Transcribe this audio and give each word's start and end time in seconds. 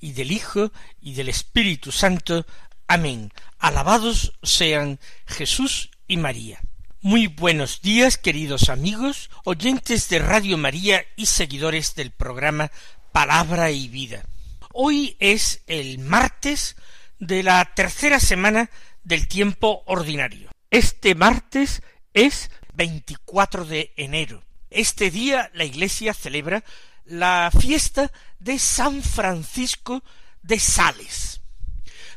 y 0.00 0.12
del 0.12 0.32
Hijo 0.32 0.72
y 1.00 1.14
del 1.14 1.28
Espíritu 1.28 1.92
Santo. 1.92 2.46
Amén. 2.86 3.32
Alabados 3.58 4.32
sean 4.42 4.98
Jesús 5.26 5.90
y 6.06 6.16
María. 6.16 6.60
Muy 7.00 7.28
buenos 7.28 7.80
días, 7.80 8.18
queridos 8.18 8.68
amigos, 8.70 9.30
oyentes 9.44 10.08
de 10.08 10.18
Radio 10.18 10.58
María 10.58 11.04
y 11.16 11.26
seguidores 11.26 11.94
del 11.94 12.10
programa 12.10 12.72
Palabra 13.12 13.70
y 13.70 13.88
Vida. 13.88 14.24
Hoy 14.72 15.16
es 15.20 15.62
el 15.66 15.98
martes 15.98 16.76
de 17.18 17.42
la 17.42 17.64
tercera 17.74 18.20
semana 18.20 18.70
del 19.04 19.28
tiempo 19.28 19.82
ordinario. 19.86 20.50
Este 20.70 21.14
martes 21.14 21.82
es 22.14 22.50
24 22.74 23.64
de 23.64 23.92
enero. 23.96 24.42
Este 24.70 25.10
día 25.10 25.50
la 25.54 25.64
Iglesia 25.64 26.14
celebra 26.14 26.64
la 27.08 27.50
fiesta 27.50 28.12
de 28.38 28.58
San 28.58 29.02
Francisco 29.02 30.04
de 30.42 30.58
Sales. 30.58 31.40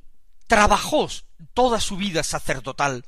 trabajó 0.49 1.09
toda 1.55 1.81
su 1.81 1.97
vida 1.97 2.25
sacerdotal 2.25 3.05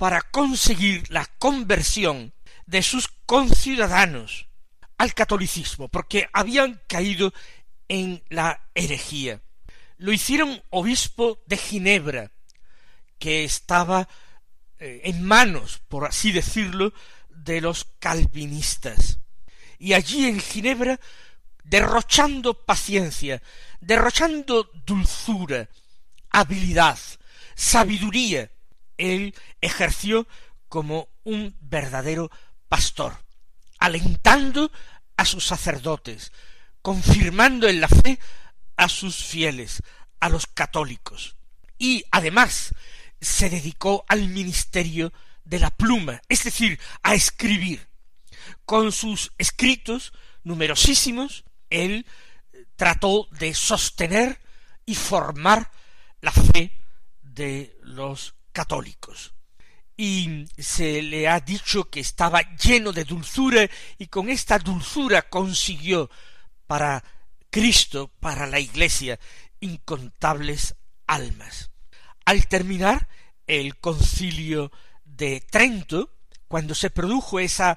para 0.00 0.22
conseguir 0.22 1.10
la 1.10 1.26
conversión 1.26 2.32
de 2.64 2.82
sus 2.82 3.06
conciudadanos 3.26 4.48
al 4.96 5.12
catolicismo, 5.12 5.88
porque 5.88 6.26
habían 6.32 6.80
caído 6.88 7.34
en 7.86 8.24
la 8.30 8.62
herejía. 8.74 9.42
Lo 9.98 10.10
hicieron 10.10 10.62
obispo 10.70 11.42
de 11.44 11.58
Ginebra, 11.58 12.32
que 13.18 13.44
estaba 13.44 14.08
eh, 14.78 15.02
en 15.04 15.22
manos, 15.22 15.82
por 15.86 16.06
así 16.06 16.32
decirlo, 16.32 16.94
de 17.28 17.60
los 17.60 17.84
calvinistas. 17.98 19.18
Y 19.78 19.92
allí 19.92 20.26
en 20.26 20.40
Ginebra, 20.40 20.98
derrochando 21.62 22.54
paciencia, 22.54 23.42
derrochando 23.82 24.70
dulzura, 24.86 25.68
habilidad, 26.30 26.98
sabiduría, 27.54 28.50
él 29.00 29.34
ejerció 29.60 30.28
como 30.68 31.08
un 31.24 31.56
verdadero 31.60 32.30
pastor, 32.68 33.16
alentando 33.78 34.70
a 35.16 35.24
sus 35.24 35.44
sacerdotes, 35.44 36.32
confirmando 36.82 37.68
en 37.68 37.80
la 37.80 37.88
fe 37.88 38.18
a 38.76 38.88
sus 38.88 39.16
fieles, 39.16 39.82
a 40.20 40.28
los 40.28 40.46
católicos. 40.46 41.36
Y 41.78 42.04
además 42.10 42.74
se 43.20 43.50
dedicó 43.50 44.04
al 44.08 44.28
ministerio 44.28 45.12
de 45.44 45.58
la 45.58 45.70
pluma, 45.70 46.20
es 46.28 46.44
decir, 46.44 46.78
a 47.02 47.14
escribir. 47.14 47.88
Con 48.64 48.92
sus 48.92 49.32
escritos 49.38 50.12
numerosísimos, 50.44 51.44
él 51.68 52.06
trató 52.76 53.28
de 53.32 53.54
sostener 53.54 54.40
y 54.86 54.94
formar 54.94 55.70
la 56.20 56.32
fe 56.32 56.72
de 57.22 57.76
los 57.82 58.34
católicos. 58.52 59.34
Y 59.96 60.46
se 60.56 61.02
le 61.02 61.28
ha 61.28 61.40
dicho 61.40 61.90
que 61.90 62.00
estaba 62.00 62.40
lleno 62.56 62.92
de 62.92 63.04
dulzura 63.04 63.68
y 63.98 64.06
con 64.06 64.30
esta 64.30 64.58
dulzura 64.58 65.28
consiguió 65.28 66.10
para 66.66 67.04
Cristo, 67.50 68.10
para 68.20 68.46
la 68.46 68.60
Iglesia, 68.60 69.18
incontables 69.60 70.76
almas. 71.06 71.70
Al 72.24 72.46
terminar 72.46 73.08
el 73.46 73.76
concilio 73.78 74.70
de 75.04 75.40
Trento, 75.40 76.16
cuando 76.48 76.74
se 76.74 76.90
produjo 76.90 77.40
esa 77.40 77.76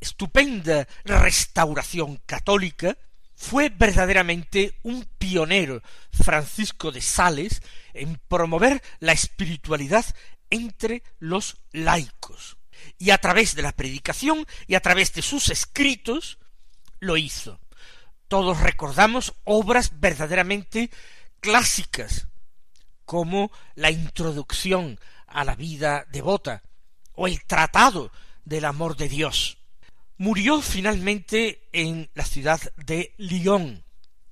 estupenda 0.00 0.88
restauración 1.04 2.20
católica, 2.26 2.96
fue 3.40 3.70
verdaderamente 3.70 4.78
un 4.82 5.08
pionero 5.16 5.82
Francisco 6.12 6.92
de 6.92 7.00
Sales 7.00 7.62
en 7.94 8.20
promover 8.28 8.82
la 8.98 9.12
espiritualidad 9.12 10.04
entre 10.50 11.02
los 11.20 11.56
laicos. 11.72 12.58
Y 12.98 13.10
a 13.10 13.18
través 13.18 13.54
de 13.54 13.62
la 13.62 13.72
predicación 13.72 14.46
y 14.66 14.74
a 14.74 14.80
través 14.80 15.14
de 15.14 15.22
sus 15.22 15.48
escritos 15.48 16.38
lo 16.98 17.16
hizo. 17.16 17.58
Todos 18.28 18.60
recordamos 18.60 19.32
obras 19.44 19.98
verdaderamente 20.00 20.90
clásicas, 21.40 22.28
como 23.06 23.50
la 23.74 23.90
introducción 23.90 25.00
a 25.26 25.44
la 25.44 25.56
vida 25.56 26.04
devota 26.12 26.62
o 27.14 27.26
el 27.26 27.42
tratado 27.46 28.12
del 28.44 28.66
amor 28.66 28.98
de 28.98 29.08
Dios. 29.08 29.59
Murió 30.20 30.60
finalmente 30.60 31.66
en 31.72 32.10
la 32.12 32.26
ciudad 32.26 32.60
de 32.76 33.14
Lyon. 33.16 33.82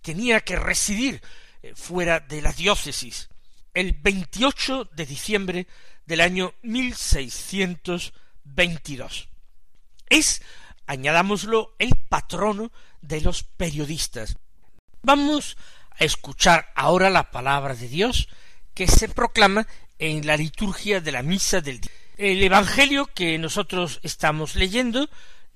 Tenía 0.02 0.40
que 0.40 0.56
residir 0.56 1.22
eh, 1.62 1.72
fuera 1.74 2.20
de 2.20 2.42
la 2.42 2.52
diócesis 2.52 3.30
el 3.72 3.94
28 3.94 4.90
de 4.92 5.06
diciembre 5.06 5.66
del 6.04 6.20
año 6.20 6.52
1622. 6.60 9.30
Es, 10.10 10.42
añadámoslo, 10.86 11.74
el 11.78 11.94
patrono 12.10 12.70
de 13.00 13.22
los 13.22 13.42
periodistas. 13.42 14.36
Vamos 15.00 15.56
a 15.98 16.04
escuchar 16.04 16.70
ahora 16.74 17.08
la 17.08 17.30
palabra 17.30 17.74
de 17.74 17.88
Dios 17.88 18.28
que 18.74 18.88
se 18.88 19.08
proclama 19.08 19.66
en 19.98 20.26
la 20.26 20.36
liturgia 20.36 21.00
de 21.00 21.12
la 21.12 21.22
misa 21.22 21.62
del 21.62 21.80
día. 21.80 21.92
El 22.18 22.42
Evangelio 22.42 23.06
que 23.06 23.38
nosotros 23.38 24.00
estamos 24.02 24.54
leyendo 24.54 25.08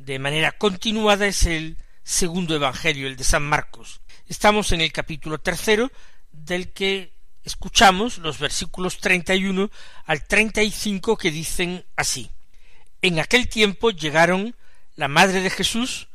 de 0.05 0.19
manera 0.19 0.53
continuada 0.53 1.27
es 1.27 1.45
el 1.45 1.77
segundo 2.03 2.57
Evangelio, 2.57 3.07
el 3.07 3.17
de 3.17 3.23
San 3.23 3.45
Marcos. 3.45 4.01
Estamos 4.27 4.73
en 4.73 4.81
el 4.81 4.91
capítulo 4.91 5.39
tercero, 5.39 5.93
del 6.33 6.73
que 6.73 7.13
escuchamos 7.45 8.19
los 8.19 8.39
versículos 8.39 8.99
treinta 8.99 9.35
y 9.35 9.45
uno 9.45 9.71
al 10.07 10.27
treinta 10.27 10.63
y 10.63 10.71
cinco 10.73 11.17
que 11.17 11.31
dicen 11.31 11.85
así. 11.95 12.31
En 13.01 13.21
aquel 13.21 13.49
tiempo 13.49 13.91
llegaron 13.91 14.57
la 14.97 15.07
madre 15.07 15.41
de 15.41 15.51
Jesús 15.51 16.09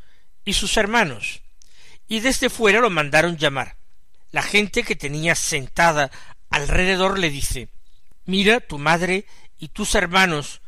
y 0.43 0.53
sus 0.53 0.75
hermanos, 0.75 1.41
y 2.09 2.19
desde 2.19 2.49
fuera 2.49 2.81
lo 2.81 2.89
mandaron 2.89 3.37
llamar. 3.37 3.77
La 4.31 4.41
gente 4.41 4.83
que 4.83 4.95
tenía 4.97 5.35
sentada 5.35 6.11
alrededor 6.49 7.19
le 7.19 7.29
dice 7.29 7.69
Mira, 8.25 8.59
tu 8.59 8.79
madre 8.79 9.25
y 9.57 9.69
tus 9.69 9.95
hermanos 9.95 10.61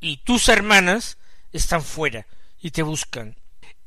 y 0.00 0.18
tus 0.18 0.48
hermanas 0.48 1.18
están 1.52 1.82
fuera 1.82 2.26
y 2.60 2.70
te 2.70 2.82
buscan. 2.82 3.36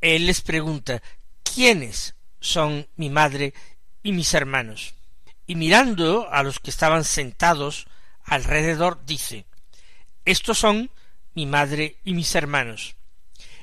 Él 0.02 0.26
les 0.26 0.42
pregunta 0.42 1.02
¿Quiénes 1.44 2.16
son 2.40 2.88
mi 2.96 3.10
madre 3.10 3.54
y 4.02 4.12
mis 4.12 4.34
hermanos? 4.34 4.96
Y 5.46 5.56
mirando 5.56 6.32
a 6.32 6.44
los 6.44 6.60
que 6.60 6.70
estaban 6.70 7.04
sentados 7.04 7.88
alrededor, 8.24 9.06
dice 9.06 9.46
Estos 10.26 10.58
son 10.58 10.90
mi 11.36 11.46
madre 11.46 11.98
y 12.04 12.14
mis 12.14 12.34
hermanos. 12.36 12.96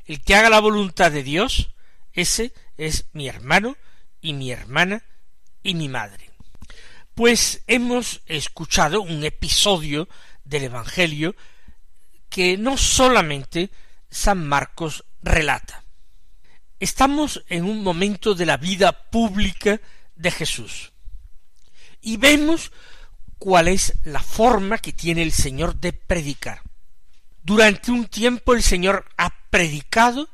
El 0.06 0.22
que 0.22 0.34
haga 0.34 0.50
la 0.50 0.60
voluntad 0.60 1.12
de 1.12 1.22
Dios, 1.22 1.70
ese 2.12 2.52
es 2.76 3.06
mi 3.12 3.28
hermano 3.28 3.76
y 4.20 4.32
mi 4.32 4.50
hermana 4.50 5.02
y 5.62 5.74
mi 5.74 5.88
madre. 5.88 6.30
Pues 7.14 7.62
hemos 7.66 8.22
escuchado 8.26 9.02
un 9.02 9.24
episodio 9.24 10.08
del 10.44 10.64
Evangelio 10.64 11.34
que 12.28 12.56
no 12.56 12.76
solamente 12.76 13.70
San 14.10 14.46
Marcos 14.46 15.04
relata. 15.22 15.84
Estamos 16.78 17.44
en 17.48 17.64
un 17.64 17.82
momento 17.82 18.34
de 18.34 18.46
la 18.46 18.56
vida 18.56 19.10
pública 19.10 19.80
de 20.16 20.30
Jesús 20.30 20.92
y 22.00 22.16
vemos 22.16 22.72
cuál 23.38 23.68
es 23.68 23.94
la 24.04 24.20
forma 24.20 24.78
que 24.78 24.92
tiene 24.92 25.22
el 25.22 25.32
Señor 25.32 25.76
de 25.76 25.92
predicar. 25.92 26.62
Durante 27.42 27.90
un 27.90 28.06
tiempo 28.06 28.54
el 28.54 28.62
Señor 28.62 29.06
ha 29.16 29.30
predicado 29.50 30.28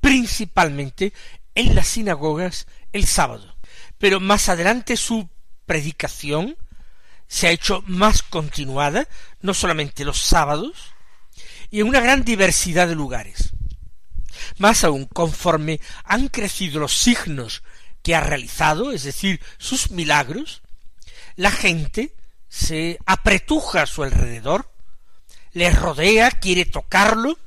principalmente 0.00 1.12
en 1.54 1.74
las 1.74 1.88
sinagogas 1.88 2.66
el 2.92 3.06
sábado. 3.06 3.56
Pero 3.98 4.20
más 4.20 4.48
adelante 4.48 4.96
su 4.96 5.28
predicación 5.66 6.56
se 7.28 7.46
ha 7.46 7.50
hecho 7.50 7.82
más 7.86 8.22
continuada, 8.22 9.08
no 9.40 9.54
solamente 9.54 10.04
los 10.04 10.18
sábados, 10.18 10.92
y 11.72 11.80
en 11.80 11.88
una 11.88 12.00
gran 12.00 12.22
diversidad 12.22 12.86
de 12.86 12.94
lugares. 12.94 13.54
Más 14.58 14.84
aún, 14.84 15.06
conforme 15.06 15.80
han 16.04 16.28
crecido 16.28 16.78
los 16.78 16.96
signos 16.96 17.62
que 18.02 18.14
ha 18.14 18.20
realizado, 18.20 18.92
es 18.92 19.04
decir, 19.04 19.40
sus 19.56 19.90
milagros, 19.90 20.62
la 21.34 21.50
gente 21.50 22.14
se 22.48 22.98
apretuja 23.06 23.82
a 23.82 23.86
su 23.86 24.02
alrededor, 24.02 24.70
le 25.52 25.70
rodea, 25.70 26.30
quiere 26.30 26.66
tocarlo, 26.66 27.38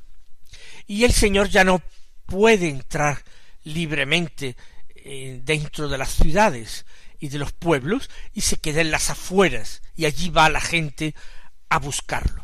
y 0.87 1.03
el 1.03 1.13
Señor 1.13 1.49
ya 1.49 1.63
no 1.63 1.83
puede 2.25 2.69
entrar 2.69 3.23
libremente 3.63 4.57
eh, 4.95 5.39
dentro 5.43 5.87
de 5.87 5.99
las 5.99 6.09
ciudades 6.09 6.87
y 7.19 7.29
de 7.29 7.37
los 7.37 7.51
pueblos 7.51 8.09
y 8.33 8.41
se 8.41 8.57
queda 8.57 8.81
en 8.81 8.89
las 8.89 9.11
afueras 9.11 9.83
y 9.95 10.05
allí 10.05 10.29
va 10.29 10.49
la 10.49 10.61
gente 10.61 11.13
a 11.69 11.77
buscarlo. 11.77 12.43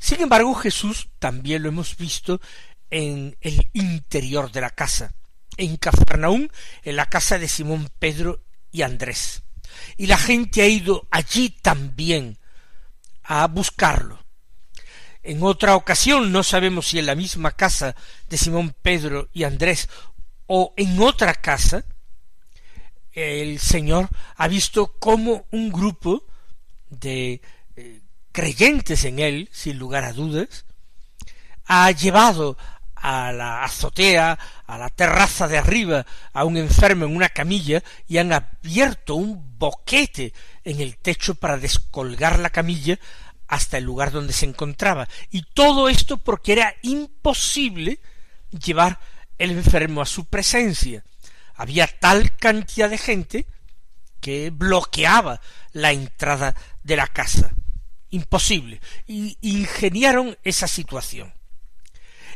Sin 0.00 0.20
embargo, 0.20 0.54
Jesús 0.54 1.08
también 1.18 1.62
lo 1.62 1.68
hemos 1.68 1.96
visto 1.96 2.40
en 2.90 3.36
el 3.40 3.70
interior 3.72 4.52
de 4.52 4.60
la 4.60 4.70
casa, 4.70 5.14
en 5.56 5.76
Cafarnaún, 5.76 6.50
en 6.82 6.96
la 6.96 7.06
casa 7.06 7.38
de 7.38 7.48
Simón 7.48 7.88
Pedro 7.98 8.42
y 8.70 8.82
Andrés. 8.82 9.42
Y 9.96 10.06
la 10.06 10.18
gente 10.18 10.62
ha 10.62 10.66
ido 10.66 11.06
allí 11.10 11.50
también 11.50 12.38
a 13.24 13.46
buscarlo. 13.46 14.24
En 15.22 15.42
otra 15.42 15.74
ocasión, 15.74 16.30
no 16.30 16.42
sabemos 16.42 16.88
si 16.88 16.98
en 16.98 17.06
la 17.06 17.14
misma 17.14 17.52
casa 17.52 17.96
de 18.28 18.36
Simón 18.36 18.74
Pedro 18.82 19.30
y 19.32 19.44
Andrés 19.44 19.88
o 20.46 20.74
en 20.76 21.00
otra 21.00 21.34
casa, 21.34 21.84
el 23.12 23.58
Señor 23.58 24.08
ha 24.36 24.48
visto 24.48 24.98
cómo 24.98 25.46
un 25.50 25.70
grupo 25.70 26.26
de 26.90 27.40
eh, 27.76 28.02
creyentes 28.34 29.04
en 29.04 29.20
Él, 29.20 29.48
sin 29.52 29.78
lugar 29.78 30.02
a 30.04 30.12
dudas, 30.12 30.66
ha 31.66 31.88
llevado 31.92 32.58
a 32.96 33.32
la 33.32 33.62
azotea, 33.62 34.36
a 34.66 34.76
la 34.76 34.90
terraza 34.90 35.46
de 35.46 35.56
arriba, 35.56 36.04
a 36.32 36.44
un 36.44 36.56
enfermo 36.56 37.04
en 37.04 37.14
una 37.14 37.28
camilla 37.28 37.82
y 38.08 38.18
han 38.18 38.32
abierto 38.32 39.14
un 39.14 39.56
boquete 39.56 40.34
en 40.64 40.80
el 40.80 40.96
techo 40.96 41.36
para 41.36 41.58
descolgar 41.58 42.40
la 42.40 42.50
camilla 42.50 42.98
hasta 43.46 43.78
el 43.78 43.84
lugar 43.84 44.10
donde 44.10 44.32
se 44.32 44.46
encontraba. 44.46 45.08
Y 45.30 45.42
todo 45.42 45.88
esto 45.88 46.16
porque 46.16 46.52
era 46.54 46.74
imposible 46.82 48.00
llevar 48.50 48.98
el 49.38 49.52
enfermo 49.52 50.02
a 50.02 50.06
su 50.06 50.24
presencia. 50.24 51.04
Había 51.54 51.86
tal 51.86 52.34
cantidad 52.36 52.90
de 52.90 52.98
gente 52.98 53.46
que 54.20 54.50
bloqueaba 54.50 55.40
la 55.72 55.92
entrada 55.92 56.56
de 56.82 56.96
la 56.96 57.06
casa. 57.06 57.52
Imposible. 58.14 58.80
Y 59.08 59.36
ingeniaron 59.40 60.38
esa 60.44 60.68
situación. 60.68 61.34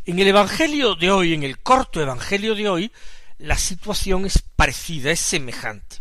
En 0.05 0.19
el 0.19 0.27
Evangelio 0.27 0.97
de 0.97 1.13
hoy, 1.13 1.35
en 1.35 1.45
el 1.45 1.61
corto 1.61 2.01
Evangelio 2.01 2.57
de 2.57 2.69
hoy, 2.69 2.93
la 3.39 3.57
situación 3.57 4.27
es 4.27 4.43
parecida, 4.57 5.13
es 5.13 5.21
semejante. 5.21 5.99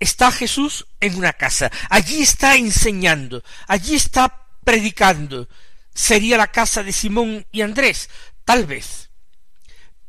Está 0.00 0.32
Jesús 0.32 0.84
en 0.98 1.14
una 1.14 1.32
casa, 1.32 1.70
allí 1.90 2.22
está 2.22 2.56
enseñando, 2.56 3.44
allí 3.68 3.94
está 3.94 4.46
predicando. 4.64 5.48
Sería 5.94 6.36
la 6.36 6.48
casa 6.48 6.82
de 6.82 6.92
Simón 6.92 7.46
y 7.52 7.60
Andrés, 7.62 8.10
tal 8.44 8.66
vez. 8.66 9.10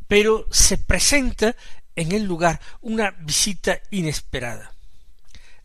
Pero 0.08 0.48
se 0.50 0.80
presenta 0.80 1.56
en 1.96 2.12
el 2.12 2.24
lugar 2.24 2.60
una 2.82 3.12
visita 3.12 3.80
inesperada. 3.92 4.74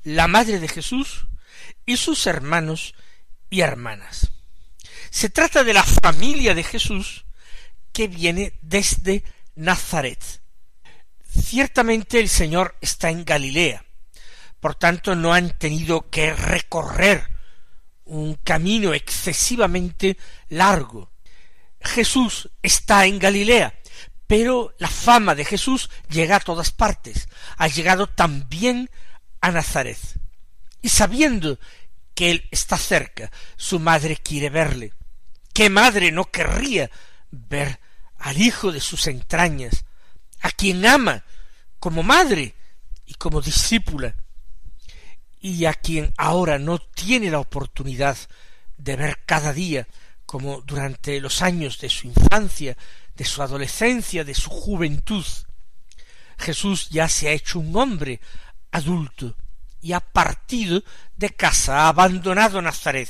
La 0.03 0.29
madre 0.29 0.59
de 0.59 0.69
Jesús 0.69 1.27
y 1.87 1.97
sus 1.97 2.27
hermanos 2.27 2.94
y 3.50 3.61
hermanas. 3.61 4.31
Se 5.11 5.29
trata 5.31 5.64
de 5.64 5.75
la 5.75 5.82
familia 5.82 6.55
de 6.55 6.64
Jesús 6.64 7.25
que 7.93 8.08
viene 8.08 8.58
desde 8.62 9.25
Nazaret. 9.55 10.43
Ciertamente 11.23 12.20
el 12.20 12.29
Señor 12.29 12.76
está 12.81 13.11
en 13.11 13.25
Galilea, 13.25 13.85
por 14.61 14.75
tanto 14.75 15.14
no 15.14 15.32
han 15.32 15.56
tenido 15.58 16.11
que 16.11 16.32
recorrer 16.32 17.29
un 18.05 18.35
camino 18.35 18.93
excesivamente 18.94 20.17
largo. 20.49 21.12
Jesús 21.81 22.50
está 22.62 23.06
en 23.06 23.19
Galilea, 23.19 23.79
pero 24.26 24.75
la 24.79 24.88
fama 24.88 25.35
de 25.35 25.44
Jesús 25.44 25.91
llega 26.08 26.37
a 26.37 26.41
todas 26.41 26.70
partes. 26.70 27.29
Ha 27.56 27.69
llegado 27.69 28.06
también 28.06 28.91
a 29.41 29.50
Nazaret. 29.50 29.99
Y 30.81 30.88
sabiendo 30.88 31.58
que 32.15 32.31
él 32.31 32.49
está 32.51 32.77
cerca, 32.77 33.31
su 33.57 33.79
madre 33.79 34.17
quiere 34.17 34.51
verle. 34.51 34.93
¿Qué 35.53 35.71
madre 35.71 36.13
no 36.13 36.31
querría 36.31 36.91
ver 37.31 37.81
al 38.19 38.41
hijo 38.41 38.73
de 38.73 38.81
sus 38.81 39.07
entrañas, 39.07 39.85
a 40.41 40.51
quien 40.51 40.85
ama 40.87 41.25
como 41.79 42.03
madre 42.03 42.55
y 43.07 43.15
como 43.15 43.41
discípula? 43.41 44.15
y 45.45 45.67
a 45.67 45.75
quien 45.75 46.15
ahora 46.17 46.59
no 46.59 46.79
tiene 46.79 47.31
la 47.31 47.39
oportunidad 47.39 48.17
de 48.79 48.97
ver 48.97 49.19
cada 49.27 49.53
día 49.53 49.87
como 50.25 50.63
durante 50.63 51.21
los 51.21 51.43
años 51.43 51.79
de 51.81 51.91
su 51.91 52.07
infancia, 52.07 52.79
de 53.15 53.27
su 53.27 53.43
adolescencia, 53.43 54.25
de 54.25 54.35
su 54.35 54.49
juventud. 54.49 55.27
Jesús 56.39 56.89
ya 56.89 57.11
se 57.11 57.29
ha 57.29 57.33
hecho 57.33 57.59
un 57.59 57.77
hombre 57.77 58.23
adulto 58.71 59.37
y 59.85 59.93
ha 59.93 60.01
partido 60.01 60.83
de 61.15 61.29
casa, 61.29 61.83
ha 61.83 61.89
abandonado 61.89 62.63
Nazaret 62.63 63.09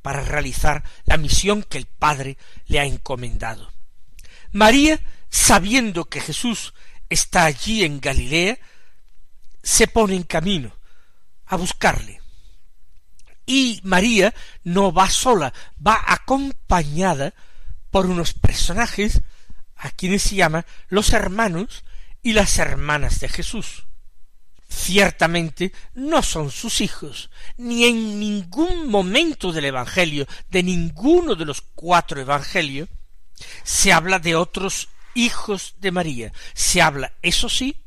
para 0.00 0.22
realizar 0.22 0.82
la 1.04 1.18
misión 1.18 1.62
que 1.62 1.76
el 1.76 1.84
Padre 1.84 2.38
le 2.66 2.80
ha 2.80 2.86
encomendado. 2.86 3.70
María, 4.50 4.98
sabiendo 5.28 6.06
que 6.06 6.22
Jesús 6.22 6.72
está 7.10 7.44
allí 7.44 7.84
en 7.84 8.00
Galilea, 8.00 8.58
se 9.62 9.86
pone 9.86 10.16
en 10.16 10.22
camino, 10.22 10.74
a 11.44 11.56
buscarle. 11.56 12.22
Y 13.44 13.80
María 13.84 14.32
no 14.62 14.94
va 14.94 15.10
sola, 15.10 15.52
va 15.86 16.02
acompañada 16.06 17.34
por 17.90 18.06
unos 18.06 18.32
personajes 18.32 19.20
a 19.76 19.90
quienes 19.90 20.22
se 20.22 20.36
llaman 20.36 20.64
los 20.88 21.12
hermanos 21.12 21.84
y 22.22 22.32
las 22.32 22.58
hermanas 22.58 23.20
de 23.20 23.28
Jesús. 23.28 23.84
Ciertamente 24.68 25.72
no 25.94 26.22
son 26.22 26.50
sus 26.50 26.80
hijos, 26.80 27.30
ni 27.56 27.84
en 27.84 28.18
ningún 28.18 28.88
momento 28.88 29.52
del 29.52 29.66
Evangelio, 29.66 30.26
de 30.50 30.62
ninguno 30.62 31.34
de 31.34 31.44
los 31.44 31.60
cuatro 31.60 32.20
Evangelios, 32.20 32.88
se 33.62 33.92
habla 33.92 34.18
de 34.18 34.36
otros 34.36 34.88
hijos 35.14 35.74
de 35.78 35.92
María. 35.92 36.32
Se 36.54 36.82
habla, 36.82 37.12
eso 37.22 37.48
sí, 37.48 37.84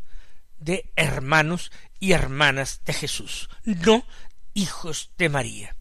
de 0.59 0.91
hermanos 0.95 1.71
y 1.99 2.11
hermanas 2.11 2.81
de 2.85 2.93
Jesús, 2.93 3.49
no 3.63 4.05
hijos 4.53 5.11
de 5.17 5.29
María. 5.29 5.75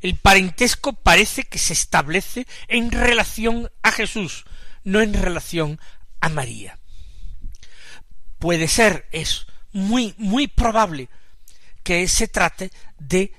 El 0.00 0.16
parentesco 0.16 0.92
parece 0.94 1.44
que 1.44 1.58
se 1.58 1.72
establece 1.72 2.46
en 2.68 2.90
relación 2.90 3.70
a 3.82 3.92
Jesús, 3.92 4.44
no 4.84 5.00
en 5.00 5.14
relación 5.14 5.80
a 6.20 6.28
María. 6.28 6.78
Puede 8.38 8.68
ser, 8.68 9.06
es 9.12 9.46
muy, 9.72 10.14
muy 10.18 10.48
probable 10.48 11.08
que 11.82 12.08
se 12.08 12.28
trate 12.28 12.70
de 12.98 13.32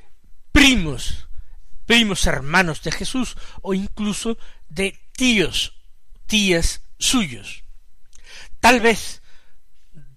primos, 0.52 1.28
primos 1.86 2.26
hermanos 2.26 2.82
de 2.82 2.92
Jesús, 2.92 3.36
o 3.62 3.74
incluso 3.74 4.38
de 4.70 5.00
tíos, 5.14 5.74
tías 6.26 6.82
suyos. 6.98 7.64
Tal 8.60 8.80
vez 8.80 9.22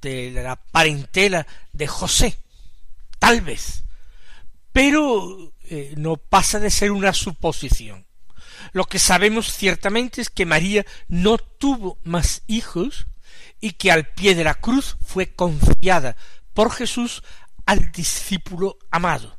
de 0.00 0.30
la 0.30 0.56
parentela 0.56 1.46
de 1.72 1.86
José, 1.86 2.38
tal 3.18 3.40
vez, 3.40 3.84
pero 4.72 5.52
eh, 5.64 5.94
no 5.96 6.16
pasa 6.16 6.58
de 6.58 6.70
ser 6.70 6.90
una 6.90 7.12
suposición. 7.12 8.06
Lo 8.72 8.84
que 8.84 8.98
sabemos 8.98 9.52
ciertamente 9.52 10.20
es 10.20 10.30
que 10.30 10.46
María 10.46 10.86
no 11.08 11.38
tuvo 11.38 11.98
más 12.04 12.42
hijos 12.46 13.06
y 13.60 13.72
que 13.72 13.92
al 13.92 14.06
pie 14.06 14.34
de 14.34 14.44
la 14.44 14.54
cruz 14.54 14.96
fue 15.04 15.34
confiada 15.34 16.16
por 16.54 16.70
Jesús 16.72 17.22
al 17.66 17.92
discípulo 17.92 18.78
amado, 18.90 19.38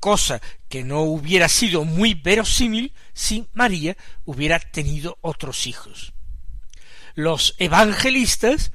cosa 0.00 0.40
que 0.68 0.84
no 0.84 1.02
hubiera 1.02 1.48
sido 1.48 1.84
muy 1.84 2.14
verosímil 2.14 2.92
si 3.12 3.46
María 3.52 3.96
hubiera 4.24 4.58
tenido 4.58 5.18
otros 5.20 5.66
hijos. 5.66 6.12
Los 7.14 7.54
evangelistas 7.58 8.72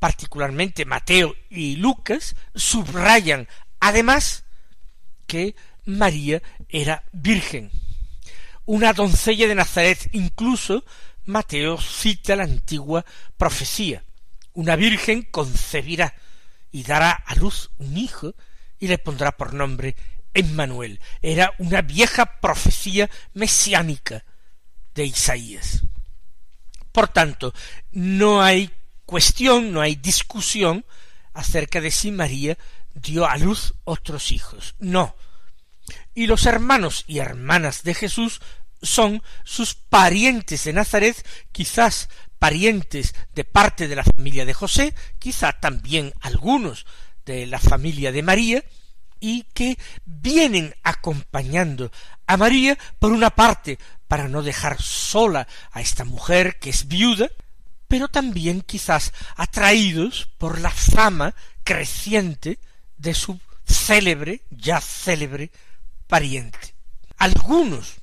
particularmente 0.00 0.86
Mateo 0.86 1.36
y 1.48 1.76
Lucas, 1.76 2.34
subrayan 2.56 3.46
además 3.78 4.44
que 5.28 5.54
María 5.84 6.42
era 6.68 7.04
virgen. 7.12 7.70
Una 8.64 8.92
doncella 8.92 9.46
de 9.46 9.54
Nazaret, 9.54 10.08
incluso 10.12 10.84
Mateo 11.24 11.78
cita 11.80 12.36
la 12.36 12.44
antigua 12.44 13.04
profecía. 13.36 14.04
una 14.52 14.76
virgen 14.76 15.22
concebirá 15.22 16.12
y 16.72 16.82
dará 16.82 17.12
a 17.12 17.34
luz 17.36 17.70
un 17.78 17.96
hijo 17.96 18.34
y 18.78 18.88
le 18.88 18.98
pondrá 18.98 19.32
por 19.32 19.54
nombre 19.54 19.96
Emmanuel. 20.34 21.00
Era 21.22 21.52
una 21.58 21.82
vieja 21.82 22.40
profecía 22.40 23.08
mesiánica 23.34 24.24
de 24.94 25.06
Isaías. 25.06 25.82
Por 26.92 27.08
tanto, 27.08 27.54
no 27.92 28.42
hay 28.42 28.70
cuestión, 29.04 29.72
no 29.72 29.80
hay 29.80 29.96
discusión 29.96 30.84
acerca 31.32 31.80
de 31.80 31.90
si 31.90 32.10
María 32.10 32.58
dio 32.94 33.26
a 33.26 33.36
luz 33.36 33.74
otros 33.84 34.32
hijos. 34.32 34.74
No. 34.78 35.14
Y 36.14 36.26
los 36.26 36.46
hermanos 36.46 37.04
y 37.06 37.18
hermanas 37.18 37.82
de 37.82 37.94
Jesús 37.94 38.40
son 38.82 39.22
sus 39.44 39.74
parientes 39.74 40.64
de 40.64 40.72
Nazaret, 40.72 41.26
quizás 41.52 42.08
parientes 42.38 43.14
de 43.34 43.44
parte 43.44 43.86
de 43.86 43.96
la 43.96 44.04
familia 44.04 44.44
de 44.44 44.54
José, 44.54 44.94
quizá 45.18 45.52
también 45.52 46.12
algunos 46.20 46.86
de 47.26 47.46
la 47.46 47.58
familia 47.58 48.12
de 48.12 48.22
María, 48.22 48.64
y 49.20 49.42
que 49.52 49.78
vienen 50.06 50.74
acompañando 50.82 51.92
a 52.26 52.36
María, 52.38 52.78
por 52.98 53.12
una 53.12 53.30
parte, 53.30 53.78
para 54.08 54.28
no 54.28 54.42
dejar 54.42 54.80
sola 54.80 55.46
a 55.70 55.82
esta 55.82 56.04
mujer 56.04 56.58
que 56.58 56.70
es 56.70 56.88
viuda, 56.88 57.28
pero 57.86 58.08
también 58.08 58.62
quizás 58.62 59.12
atraídos 59.36 60.28
por 60.38 60.60
la 60.60 60.70
fama 60.70 61.34
creciente 61.62 62.58
de 62.96 63.14
su 63.14 63.38
célebre, 63.66 64.42
ya 64.50 64.80
célebre, 64.80 65.50
pariente. 66.06 66.74
Algunos 67.18 67.99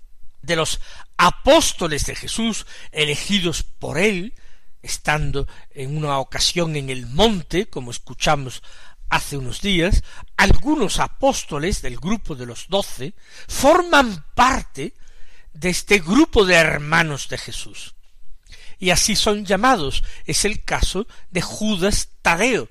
de 0.47 0.55
los 0.55 0.79
apóstoles 1.17 2.05
de 2.07 2.15
Jesús 2.15 2.65
elegidos 2.91 3.61
por 3.61 3.99
él, 3.99 4.33
estando 4.81 5.47
en 5.71 5.97
una 5.97 6.17
ocasión 6.17 6.75
en 6.75 6.89
el 6.89 7.05
monte, 7.05 7.67
como 7.67 7.91
escuchamos 7.91 8.63
hace 9.09 9.37
unos 9.37 9.61
días, 9.61 10.03
algunos 10.37 10.99
apóstoles 10.99 11.81
del 11.81 11.97
grupo 11.97 12.35
de 12.35 12.45
los 12.45 12.67
doce 12.69 13.13
forman 13.47 14.25
parte 14.33 14.93
de 15.53 15.69
este 15.69 15.99
grupo 15.99 16.45
de 16.45 16.55
hermanos 16.55 17.27
de 17.29 17.37
Jesús. 17.37 17.93
Y 18.79 18.91
así 18.91 19.15
son 19.15 19.45
llamados. 19.45 20.03
Es 20.25 20.45
el 20.45 20.63
caso 20.63 21.07
de 21.31 21.41
Judas 21.41 22.09
Tadeo, 22.21 22.69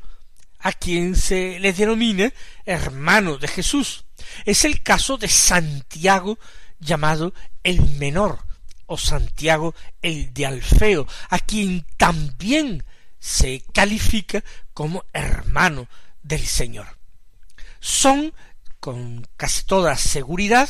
a 0.61 0.73
quien 0.73 1.17
se 1.17 1.59
le 1.59 1.73
denomina 1.73 2.33
hermano 2.65 3.39
de 3.39 3.49
Jesús. 3.49 4.05
Es 4.45 4.65
el 4.65 4.83
caso 4.83 5.17
de 5.17 5.29
Santiago 5.29 6.39
llamado 6.81 7.33
el 7.63 7.81
menor, 7.99 8.39
o 8.87 8.97
Santiago 8.99 9.75
el 10.03 10.33
de 10.33 10.47
Alfeo, 10.47 11.07
a 11.29 11.39
quien 11.39 11.87
también 11.97 12.85
se 13.19 13.63
califica 13.73 14.45
como 14.73 15.05
hermano 15.13 15.89
del 16.23 16.47
Señor. 16.47 16.99
Son, 17.81 18.33
con 18.81 19.27
casi 19.37 19.65
toda 19.65 19.97
seguridad, 19.97 20.69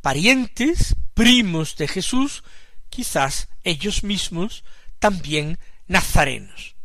parientes, 0.00 0.94
primos 1.14 1.76
de 1.76 1.88
Jesús, 1.88 2.44
quizás 2.88 3.48
ellos 3.64 4.04
mismos 4.04 4.64
también 4.98 5.58
nazarenos. 5.86 6.76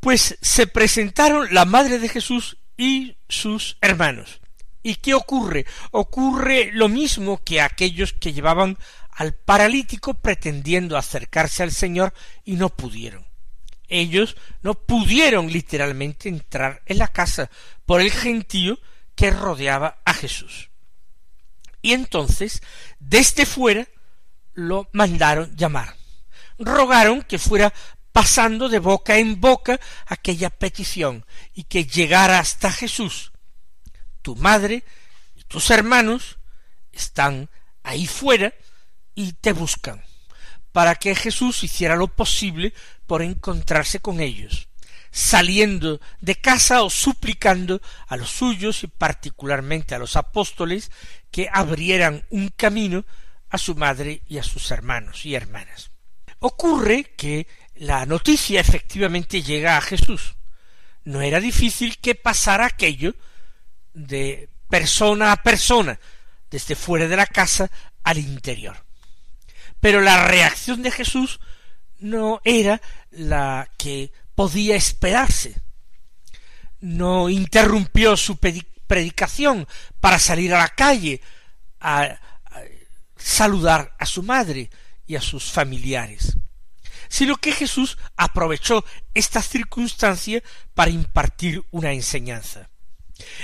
Pues 0.00 0.38
se 0.40 0.66
presentaron 0.66 1.52
la 1.52 1.64
madre 1.64 1.98
de 1.98 2.08
Jesús 2.08 2.56
y 2.76 3.16
sus 3.28 3.76
hermanos. 3.82 4.39
¿Y 4.82 4.96
qué 4.96 5.14
ocurre? 5.14 5.66
Ocurre 5.90 6.70
lo 6.72 6.88
mismo 6.88 7.42
que 7.44 7.60
aquellos 7.60 8.12
que 8.12 8.32
llevaban 8.32 8.78
al 9.10 9.34
paralítico 9.34 10.14
pretendiendo 10.14 10.96
acercarse 10.96 11.62
al 11.62 11.72
Señor 11.72 12.14
y 12.44 12.54
no 12.54 12.70
pudieron. 12.70 13.26
Ellos 13.88 14.36
no 14.62 14.74
pudieron 14.74 15.52
literalmente 15.52 16.28
entrar 16.28 16.80
en 16.86 16.98
la 16.98 17.08
casa 17.08 17.50
por 17.84 18.00
el 18.00 18.10
gentío 18.10 18.78
que 19.14 19.30
rodeaba 19.30 20.00
a 20.04 20.14
Jesús. 20.14 20.70
Y 21.82 21.92
entonces, 21.92 22.62
desde 22.98 23.46
fuera, 23.46 23.86
lo 24.54 24.88
mandaron 24.92 25.54
llamar. 25.56 25.96
Rogaron 26.58 27.22
que 27.22 27.38
fuera 27.38 27.72
pasando 28.12 28.68
de 28.68 28.78
boca 28.78 29.18
en 29.18 29.40
boca 29.40 29.80
aquella 30.06 30.50
petición 30.50 31.24
y 31.54 31.64
que 31.64 31.84
llegara 31.84 32.38
hasta 32.38 32.70
Jesús. 32.70 33.32
Tu 34.22 34.36
madre 34.36 34.84
y 35.36 35.44
tus 35.44 35.70
hermanos 35.70 36.38
están 36.92 37.48
ahí 37.82 38.06
fuera 38.06 38.52
y 39.14 39.32
te 39.32 39.52
buscan, 39.52 40.02
para 40.72 40.94
que 40.94 41.14
Jesús 41.14 41.64
hiciera 41.64 41.96
lo 41.96 42.08
posible 42.08 42.72
por 43.06 43.22
encontrarse 43.22 44.00
con 44.00 44.20
ellos, 44.20 44.68
saliendo 45.10 46.00
de 46.20 46.36
casa 46.36 46.82
o 46.82 46.90
suplicando 46.90 47.80
a 48.06 48.16
los 48.16 48.30
suyos 48.30 48.84
y 48.84 48.86
particularmente 48.86 49.94
a 49.94 49.98
los 49.98 50.16
apóstoles 50.16 50.90
que 51.30 51.48
abrieran 51.52 52.24
un 52.30 52.48
camino 52.48 53.04
a 53.50 53.58
su 53.58 53.74
madre 53.74 54.22
y 54.28 54.38
a 54.38 54.42
sus 54.42 54.70
hermanos 54.70 55.26
y 55.26 55.34
hermanas. 55.34 55.90
Ocurre 56.38 57.14
que 57.16 57.46
la 57.74 58.06
noticia 58.06 58.60
efectivamente 58.60 59.42
llega 59.42 59.76
a 59.76 59.80
Jesús. 59.80 60.36
No 61.04 61.20
era 61.20 61.40
difícil 61.40 61.98
que 61.98 62.14
pasara 62.14 62.66
aquello 62.66 63.14
de 63.94 64.48
persona 64.68 65.32
a 65.32 65.42
persona, 65.42 65.98
desde 66.50 66.76
fuera 66.76 67.08
de 67.08 67.16
la 67.16 67.26
casa 67.26 67.70
al 68.02 68.18
interior. 68.18 68.84
Pero 69.80 70.00
la 70.00 70.24
reacción 70.24 70.82
de 70.82 70.90
Jesús 70.90 71.40
no 71.98 72.40
era 72.44 72.80
la 73.10 73.70
que 73.76 74.12
podía 74.34 74.76
esperarse. 74.76 75.60
No 76.80 77.28
interrumpió 77.28 78.16
su 78.16 78.38
predicación 78.38 79.66
para 80.00 80.18
salir 80.18 80.54
a 80.54 80.60
la 80.60 80.68
calle 80.68 81.20
a, 81.80 82.18
saludar 83.16 83.94
a 83.98 84.06
su 84.06 84.22
madre 84.22 84.70
y 85.06 85.16
a 85.16 85.20
sus 85.20 85.50
familiares, 85.50 86.36
sino 87.08 87.36
que 87.36 87.52
Jesús 87.52 87.98
aprovechó 88.16 88.84
esta 89.12 89.42
circunstancia 89.42 90.42
para 90.74 90.90
impartir 90.90 91.62
una 91.70 91.92
enseñanza. 91.92 92.69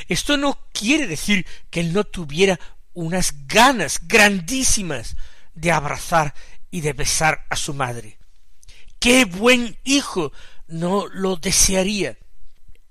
Esto 0.09 0.37
no 0.37 0.59
quiere 0.73 1.07
decir 1.07 1.47
que 1.71 1.81
él 1.81 1.93
no 1.93 2.05
tuviera 2.05 2.59
unas 2.93 3.47
ganas 3.47 4.01
grandísimas 4.07 5.17
de 5.55 5.73
abrazar 5.73 6.35
y 6.71 6.81
de 6.81 6.93
besar 6.93 7.47
a 7.51 7.57
su 7.57 7.75
madre. 7.75 8.19
¡Qué 8.99 9.25
buen 9.25 9.77
hijo! 9.85 10.33
no 10.69 11.07
lo 11.07 11.37
desearía. 11.37 12.17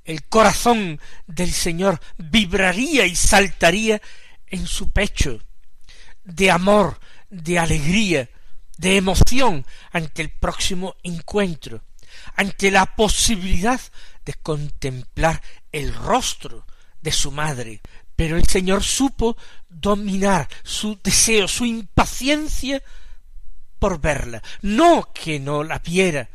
El 0.04 0.24
corazón 0.26 1.00
del 1.28 1.52
Señor 1.52 2.00
vibraría 2.18 3.06
y 3.06 3.16
saltaría 3.16 4.02
en 4.48 4.68
su 4.68 4.92
pecho 4.92 5.40
de 6.24 6.52
amor, 6.52 7.00
de 7.30 7.60
alegría, 7.60 8.30
de 8.78 8.98
emoción 8.98 9.66
ante 9.92 10.22
el 10.22 10.30
próximo 10.30 10.96
encuentro, 11.04 11.82
ante 12.36 12.72
la 12.72 12.86
posibilidad 12.86 13.82
de 14.26 14.34
contemplar 14.36 15.42
el 15.72 15.94
rostro 15.94 16.66
de 17.06 17.12
su 17.12 17.32
madre. 17.32 17.82
Pero 18.16 18.36
el 18.36 18.46
Señor 18.48 18.84
supo 18.84 19.38
dominar 19.70 20.50
su 20.64 21.00
deseo, 21.02 21.48
su 21.48 21.66
impaciencia 21.66 22.82
por 23.78 24.02
verla. 24.02 24.42
No 24.64 25.14
que 25.14 25.40
no 25.40 25.64
la 25.64 25.80
viera, 25.80 26.28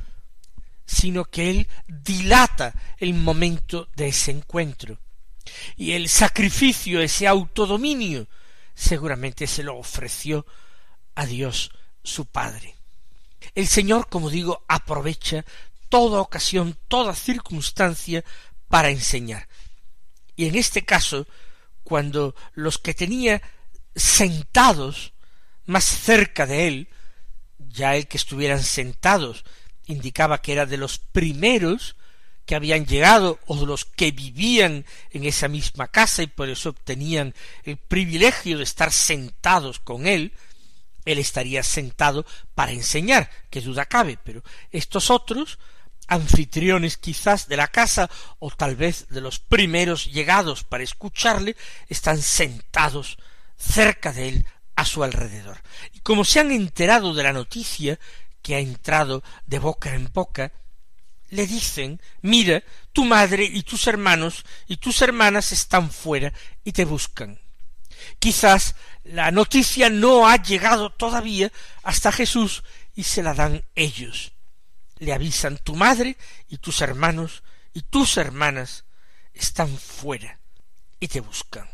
sino 0.86 1.24
que 1.24 1.50
él 1.50 1.68
dilata 1.88 2.72
el 2.98 3.14
momento 3.14 3.88
de 3.96 4.08
ese 4.08 4.30
encuentro. 4.30 4.98
Y 5.76 5.92
el 5.92 6.08
sacrificio, 6.08 7.00
ese 7.00 7.26
autodominio, 7.26 8.28
seguramente 8.72 9.48
se 9.48 9.64
lo 9.64 9.76
ofreció 9.76 10.46
a 11.16 11.26
Dios 11.26 11.72
su 12.04 12.26
Padre. 12.26 12.76
El 13.56 13.66
Señor, 13.66 14.08
como 14.08 14.30
digo, 14.30 14.64
aprovecha 14.68 15.44
toda 15.88 16.20
ocasión, 16.20 16.78
toda 16.86 17.16
circunstancia 17.16 18.24
para 18.68 18.90
enseñar. 18.90 19.48
Y 20.36 20.46
en 20.46 20.56
este 20.56 20.84
caso, 20.84 21.26
cuando 21.82 22.34
los 22.54 22.78
que 22.78 22.94
tenía 22.94 23.42
sentados 23.94 25.12
más 25.66 25.84
cerca 25.84 26.46
de 26.46 26.68
él, 26.68 26.88
ya 27.58 27.96
el 27.96 28.06
que 28.08 28.16
estuvieran 28.16 28.62
sentados 28.62 29.44
indicaba 29.86 30.40
que 30.40 30.52
era 30.52 30.66
de 30.66 30.76
los 30.76 30.98
primeros 30.98 31.96
que 32.46 32.54
habían 32.54 32.86
llegado 32.86 33.38
o 33.46 33.56
de 33.56 33.66
los 33.66 33.84
que 33.84 34.10
vivían 34.10 34.84
en 35.10 35.24
esa 35.24 35.46
misma 35.48 35.88
casa 35.88 36.22
y 36.22 36.26
por 36.26 36.48
eso 36.48 36.70
obtenían 36.70 37.34
el 37.64 37.76
privilegio 37.76 38.58
de 38.58 38.64
estar 38.64 38.92
sentados 38.92 39.78
con 39.78 40.06
él, 40.06 40.32
él 41.04 41.18
estaría 41.18 41.62
sentado 41.62 42.26
para 42.54 42.72
enseñar, 42.72 43.30
que 43.50 43.60
duda 43.60 43.86
cabe, 43.86 44.18
pero 44.24 44.42
estos 44.72 45.10
otros, 45.10 45.58
anfitriones 46.10 46.98
quizás 46.98 47.48
de 47.48 47.56
la 47.56 47.68
casa 47.68 48.10
o 48.38 48.50
tal 48.50 48.76
vez 48.76 49.06
de 49.08 49.22
los 49.22 49.38
primeros 49.38 50.12
llegados 50.12 50.64
para 50.64 50.84
escucharle, 50.84 51.56
están 51.88 52.20
sentados 52.20 53.16
cerca 53.56 54.12
de 54.12 54.28
él 54.28 54.46
a 54.76 54.84
su 54.84 55.02
alrededor. 55.04 55.62
Y 55.94 56.00
como 56.00 56.24
se 56.24 56.40
han 56.40 56.50
enterado 56.50 57.14
de 57.14 57.22
la 57.22 57.32
noticia 57.32 57.98
que 58.42 58.56
ha 58.56 58.58
entrado 58.58 59.22
de 59.46 59.58
boca 59.58 59.94
en 59.94 60.12
boca, 60.12 60.52
le 61.30 61.46
dicen, 61.46 62.00
mira, 62.22 62.62
tu 62.92 63.04
madre 63.04 63.44
y 63.44 63.62
tus 63.62 63.86
hermanos 63.86 64.44
y 64.66 64.78
tus 64.78 65.00
hermanas 65.02 65.52
están 65.52 65.90
fuera 65.90 66.32
y 66.64 66.72
te 66.72 66.84
buscan. 66.84 67.38
Quizás 68.18 68.74
la 69.04 69.30
noticia 69.30 69.90
no 69.90 70.26
ha 70.26 70.42
llegado 70.42 70.90
todavía 70.90 71.52
hasta 71.84 72.10
Jesús 72.10 72.64
y 72.96 73.04
se 73.04 73.22
la 73.22 73.34
dan 73.34 73.64
ellos. 73.76 74.32
Le 75.00 75.12
avisan 75.12 75.58
tu 75.58 75.74
madre 75.74 76.16
y 76.48 76.58
tus 76.58 76.80
hermanos 76.80 77.42
y 77.74 77.82
tus 77.82 78.16
hermanas 78.16 78.84
están 79.34 79.76
fuera 79.76 80.38
y 81.00 81.08
te 81.08 81.20
buscan. 81.20 81.68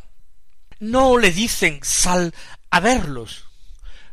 No 0.78 1.18
le 1.18 1.30
dicen 1.30 1.80
sal 1.82 2.34
a 2.70 2.80
verlos, 2.80 3.46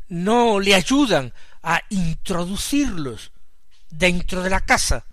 no 0.08 0.60
le 0.60 0.75
ayudan 0.75 1.34
a 1.62 1.82
introducirlos 1.89 3.32
dentro 3.89 4.41
de 4.41 4.50
la 4.50 4.62
casa, 4.62 5.05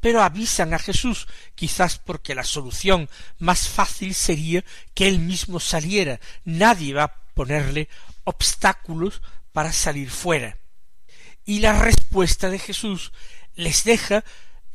pero 0.00 0.22
avisan 0.22 0.74
a 0.74 0.78
Jesús, 0.78 1.26
quizás 1.54 1.98
porque 1.98 2.34
la 2.34 2.44
solución 2.44 3.08
más 3.38 3.68
fácil 3.68 4.14
sería 4.14 4.64
que 4.94 5.08
él 5.08 5.18
mismo 5.18 5.60
saliera. 5.60 6.20
Nadie 6.44 6.92
va 6.92 7.04
a 7.04 7.14
ponerle 7.34 7.88
obstáculos 8.24 9.22
para 9.52 9.72
salir 9.72 10.10
fuera. 10.10 10.58
Y 11.44 11.60
la 11.60 11.78
respuesta 11.78 12.48
de 12.50 12.58
Jesús 12.58 13.12
les 13.54 13.84
deja, 13.84 14.24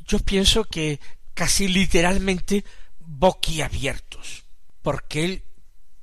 yo 0.07 0.19
pienso 0.19 0.63
que 0.63 0.99
casi 1.33 1.67
literalmente 1.67 2.63
boquiabiertos, 2.99 4.43
porque 4.81 5.25
él 5.25 5.43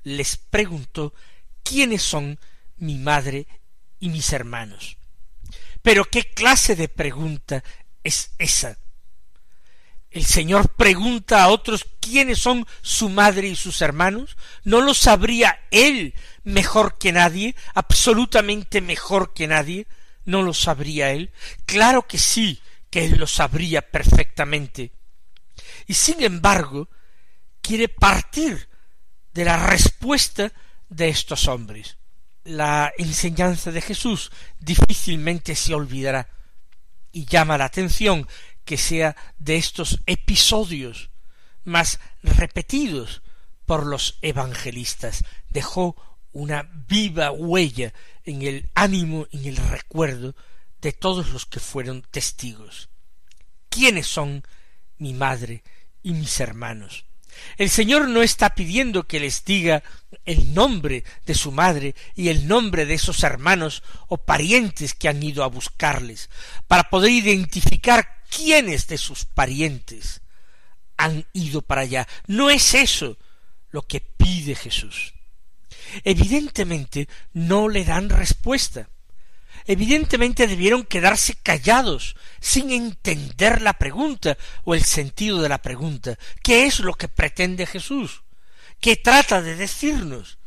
les 0.02 0.36
preguntó 0.36 1.14
quiénes 1.62 2.02
son 2.02 2.38
mi 2.76 2.98
madre 2.98 3.46
y 3.98 4.08
mis 4.08 4.32
hermanos. 4.32 4.98
Pero 5.82 6.04
qué 6.04 6.24
clase 6.24 6.74
de 6.76 6.88
pregunta 6.88 7.62
es 8.02 8.32
esa. 8.38 8.78
El 10.10 10.24
Señor 10.24 10.70
pregunta 10.70 11.42
a 11.42 11.48
otros 11.48 11.84
quiénes 12.00 12.38
son 12.38 12.66
su 12.80 13.08
madre 13.08 13.48
y 13.48 13.56
sus 13.56 13.82
hermanos. 13.82 14.36
¿No 14.64 14.80
lo 14.80 14.94
sabría 14.94 15.60
Él 15.70 16.14
mejor 16.42 16.98
que 16.98 17.12
nadie? 17.12 17.54
absolutamente 17.74 18.80
mejor 18.80 19.34
que 19.34 19.46
nadie. 19.46 19.86
¿No 20.26 20.42
lo 20.42 20.52
sabría 20.52 21.12
Él? 21.12 21.32
Claro 21.64 22.06
que 22.06 22.18
sí, 22.18 22.60
que 22.90 23.06
Él 23.06 23.16
lo 23.16 23.26
sabría 23.26 23.80
perfectamente. 23.90 24.92
Y 25.86 25.94
sin 25.94 26.22
embargo, 26.22 26.90
quiere 27.62 27.88
partir 27.88 28.68
de 29.32 29.44
la 29.44 29.56
respuesta 29.66 30.52
de 30.88 31.08
estos 31.08 31.48
hombres. 31.48 31.96
La 32.44 32.92
enseñanza 32.98 33.72
de 33.72 33.80
Jesús 33.80 34.30
difícilmente 34.58 35.56
se 35.56 35.74
olvidará 35.74 36.28
y 37.12 37.24
llama 37.24 37.58
la 37.58 37.64
atención 37.64 38.28
que 38.64 38.76
sea 38.76 39.16
de 39.38 39.56
estos 39.56 40.00
episodios 40.06 41.10
más 41.64 42.00
repetidos 42.22 43.22
por 43.64 43.86
los 43.86 44.18
evangelistas. 44.22 45.24
Dejó 45.48 45.96
una 46.36 46.68
viva 46.86 47.30
huella 47.30 47.94
en 48.24 48.42
el 48.42 48.68
ánimo, 48.74 49.26
en 49.32 49.46
el 49.46 49.56
recuerdo 49.56 50.36
de 50.82 50.92
todos 50.92 51.30
los 51.30 51.46
que 51.46 51.60
fueron 51.60 52.02
testigos. 52.10 52.90
¿Quiénes 53.70 54.06
son 54.06 54.44
mi 54.98 55.14
madre 55.14 55.62
y 56.02 56.12
mis 56.12 56.38
hermanos? 56.40 57.06
El 57.56 57.70
Señor 57.70 58.08
no 58.08 58.22
está 58.22 58.54
pidiendo 58.54 59.06
que 59.06 59.18
les 59.18 59.46
diga 59.46 59.82
el 60.26 60.52
nombre 60.52 61.04
de 61.24 61.34
su 61.34 61.52
madre 61.52 61.94
y 62.14 62.28
el 62.28 62.46
nombre 62.46 62.84
de 62.84 62.94
esos 62.94 63.22
hermanos 63.22 63.82
o 64.08 64.18
parientes 64.18 64.92
que 64.92 65.08
han 65.08 65.22
ido 65.22 65.42
a 65.42 65.48
buscarles, 65.48 66.28
para 66.66 66.90
poder 66.90 67.12
identificar 67.12 68.22
quiénes 68.28 68.88
de 68.88 68.98
sus 68.98 69.24
parientes 69.24 70.20
han 70.98 71.26
ido 71.32 71.62
para 71.62 71.82
allá. 71.82 72.06
No 72.26 72.50
es 72.50 72.74
eso 72.74 73.16
lo 73.70 73.82
que 73.82 74.00
pide 74.00 74.54
Jesús. 74.54 75.15
Evidentemente 76.04 77.08
no 77.32 77.68
le 77.68 77.84
dan 77.84 78.08
respuesta 78.08 78.88
evidentemente 79.66 80.46
debieron 80.46 80.84
quedarse 80.84 81.34
callados, 81.34 82.16
sin 82.40 82.70
entender 82.70 83.62
la 83.62 83.74
pregunta 83.74 84.38
o 84.64 84.74
el 84.74 84.84
sentido 84.84 85.42
de 85.42 85.48
la 85.48 85.60
pregunta. 85.60 86.16
¿Qué 86.42 86.66
es 86.66 86.80
lo 86.80 86.94
que 86.94 87.08
pretende 87.08 87.66
Jesús? 87.66 88.22
¿Qué 88.80 88.96
trata 88.96 89.42
de 89.42 89.56
decirnos? 89.56 90.38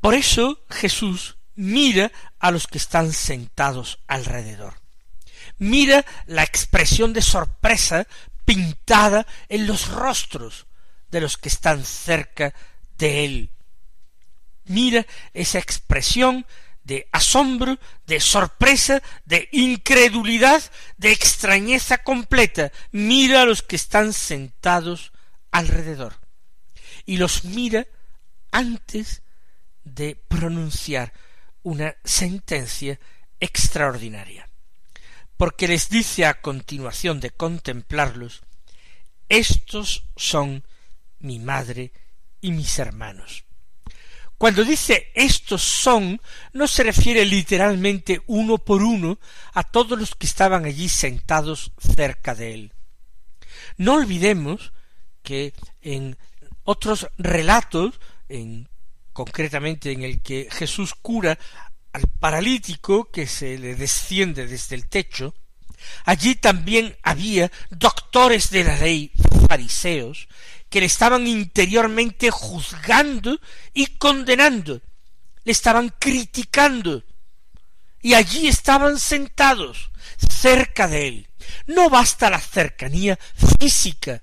Por 0.00 0.14
eso 0.14 0.64
Jesús 0.70 1.36
mira 1.54 2.12
a 2.38 2.50
los 2.50 2.66
que 2.66 2.78
están 2.78 3.12
sentados 3.12 3.98
alrededor. 4.06 4.74
Mira 5.58 6.04
la 6.26 6.42
expresión 6.42 7.12
de 7.12 7.22
sorpresa 7.22 8.06
pintada 8.44 9.26
en 9.48 9.66
los 9.66 9.88
rostros 9.88 10.66
de 11.10 11.20
los 11.20 11.36
que 11.36 11.48
están 11.48 11.84
cerca 11.84 12.54
de 12.98 13.24
él. 13.24 13.50
Mira 14.66 15.06
esa 15.32 15.58
expresión 15.58 16.46
de 16.84 17.08
asombro, 17.10 17.78
de 18.06 18.20
sorpresa, 18.20 19.02
de 19.24 19.48
incredulidad, 19.50 20.62
de 20.96 21.10
extrañeza 21.10 21.98
completa. 21.98 22.70
Mira 22.92 23.42
a 23.42 23.44
los 23.44 23.62
que 23.62 23.74
están 23.74 24.12
sentados 24.12 25.12
alrededor. 25.50 26.20
Y 27.04 27.16
los 27.16 27.44
mira 27.44 27.86
antes 28.52 29.22
de 29.84 30.16
pronunciar 30.28 31.12
una 31.62 31.96
sentencia 32.04 33.00
extraordinaria. 33.40 34.48
Porque 35.36 35.66
les 35.66 35.88
dice 35.88 36.24
a 36.24 36.40
continuación 36.40 37.20
de 37.20 37.30
contemplarlos, 37.30 38.42
estos 39.28 40.04
son 40.16 40.64
mi 41.18 41.40
madre 41.40 41.92
y 42.40 42.52
mis 42.52 42.78
hermanos. 42.78 43.44
Cuando 44.38 44.64
dice 44.64 45.10
estos 45.14 45.62
son, 45.62 46.20
no 46.52 46.66
se 46.68 46.82
refiere 46.82 47.24
literalmente 47.24 48.20
uno 48.26 48.58
por 48.58 48.82
uno 48.82 49.18
a 49.54 49.62
todos 49.62 49.98
los 49.98 50.14
que 50.14 50.26
estaban 50.26 50.66
allí 50.66 50.88
sentados 50.88 51.72
cerca 51.78 52.34
de 52.34 52.54
él. 52.54 52.72
No 53.78 53.94
olvidemos 53.94 54.72
que 55.22 55.54
en 55.80 56.18
otros 56.64 57.08
relatos, 57.16 57.98
en 58.28 58.68
concretamente 59.12 59.92
en 59.92 60.02
el 60.02 60.20
que 60.20 60.48
Jesús 60.50 60.94
cura 60.94 61.38
al 61.94 62.02
paralítico 62.20 63.10
que 63.10 63.26
se 63.26 63.56
le 63.56 63.74
desciende 63.74 64.46
desde 64.46 64.76
el 64.76 64.86
techo, 64.86 65.34
allí 66.04 66.34
también 66.34 66.94
había 67.02 67.50
doctores 67.70 68.50
de 68.50 68.64
la 68.64 68.76
ley 68.76 69.10
fariseos 69.48 70.28
le 70.80 70.86
estaban 70.86 71.26
interiormente 71.26 72.30
juzgando 72.30 73.40
y 73.72 73.86
condenando, 73.98 74.80
le 75.44 75.52
estaban 75.52 75.92
criticando, 75.98 77.04
y 78.02 78.14
allí 78.14 78.46
estaban 78.48 78.98
sentados, 78.98 79.90
cerca 80.16 80.88
de 80.88 81.08
él. 81.08 81.28
No 81.66 81.90
basta 81.90 82.30
la 82.30 82.40
cercanía 82.40 83.18
física 83.58 84.22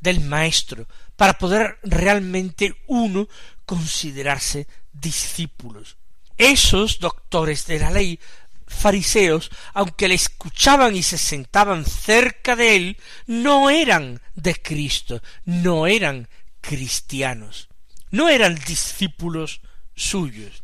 del 0.00 0.20
maestro 0.20 0.86
para 1.16 1.38
poder 1.38 1.78
realmente 1.82 2.76
uno 2.86 3.28
considerarse 3.66 4.66
discípulos. 4.92 5.96
Esos 6.36 7.00
doctores 7.00 7.66
de 7.66 7.78
la 7.78 7.90
ley 7.90 8.20
fariseos, 8.68 9.50
aunque 9.74 10.08
le 10.08 10.14
escuchaban 10.14 10.94
y 10.94 11.02
se 11.02 11.18
sentaban 11.18 11.84
cerca 11.84 12.54
de 12.54 12.76
él, 12.76 12.96
no 13.26 13.70
eran 13.70 14.20
de 14.34 14.54
Cristo, 14.54 15.22
no 15.44 15.86
eran 15.86 16.28
cristianos, 16.60 17.68
no 18.10 18.28
eran 18.28 18.54
discípulos 18.54 19.60
suyos. 19.94 20.62